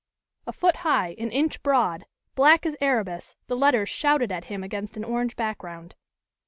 [0.47, 4.97] A foot high, an inch broad, black as Erebus, the letters shouted at him against
[4.97, 5.93] an orange background.